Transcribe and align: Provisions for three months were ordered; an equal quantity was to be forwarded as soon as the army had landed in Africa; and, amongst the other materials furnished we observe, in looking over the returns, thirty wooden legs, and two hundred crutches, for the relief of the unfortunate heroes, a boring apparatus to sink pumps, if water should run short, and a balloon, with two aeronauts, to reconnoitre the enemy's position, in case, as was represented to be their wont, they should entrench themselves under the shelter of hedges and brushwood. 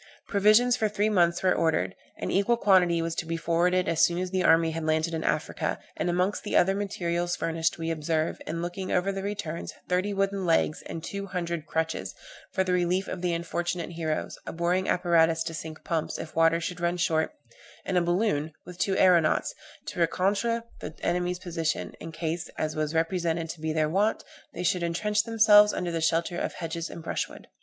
Provisions 0.27 0.75
for 0.75 0.89
three 0.89 1.09
months 1.09 1.43
were 1.43 1.53
ordered; 1.53 1.93
an 2.17 2.31
equal 2.31 2.57
quantity 2.57 3.03
was 3.03 3.13
to 3.13 3.25
be 3.27 3.37
forwarded 3.37 3.87
as 3.87 4.03
soon 4.03 4.17
as 4.17 4.31
the 4.31 4.43
army 4.43 4.71
had 4.71 4.83
landed 4.83 5.13
in 5.13 5.23
Africa; 5.23 5.77
and, 5.95 6.09
amongst 6.09 6.43
the 6.43 6.57
other 6.57 6.73
materials 6.73 7.35
furnished 7.35 7.77
we 7.77 7.91
observe, 7.91 8.41
in 8.47 8.63
looking 8.63 8.91
over 8.91 9.11
the 9.11 9.21
returns, 9.21 9.75
thirty 9.87 10.11
wooden 10.11 10.43
legs, 10.43 10.81
and 10.87 11.03
two 11.03 11.27
hundred 11.27 11.67
crutches, 11.67 12.15
for 12.51 12.63
the 12.63 12.73
relief 12.73 13.07
of 13.07 13.21
the 13.21 13.31
unfortunate 13.31 13.91
heroes, 13.91 14.39
a 14.47 14.51
boring 14.51 14.89
apparatus 14.89 15.43
to 15.43 15.53
sink 15.53 15.83
pumps, 15.83 16.17
if 16.17 16.35
water 16.35 16.59
should 16.59 16.79
run 16.79 16.97
short, 16.97 17.35
and 17.85 17.95
a 17.95 18.01
balloon, 18.01 18.53
with 18.65 18.79
two 18.79 18.97
aeronauts, 18.97 19.53
to 19.85 19.99
reconnoitre 19.99 20.63
the 20.79 20.95
enemy's 21.03 21.37
position, 21.37 21.93
in 21.99 22.11
case, 22.11 22.49
as 22.57 22.75
was 22.75 22.95
represented 22.95 23.47
to 23.49 23.61
be 23.61 23.71
their 23.71 23.87
wont, 23.87 24.23
they 24.51 24.63
should 24.63 24.81
entrench 24.81 25.25
themselves 25.25 25.71
under 25.71 25.91
the 25.91 26.01
shelter 26.01 26.39
of 26.39 26.53
hedges 26.53 26.89
and 26.89 27.03
brushwood. 27.03 27.47